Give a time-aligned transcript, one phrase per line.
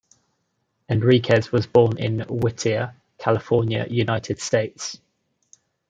[0.89, 4.99] Enriquez was born in Whittier, California, United States.